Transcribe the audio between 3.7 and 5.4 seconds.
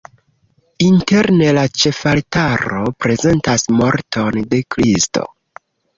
morton de Kristo.